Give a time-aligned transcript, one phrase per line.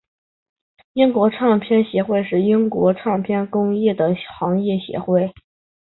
[0.93, 5.31] 英国唱片业协会是英国唱片工业的行业协会。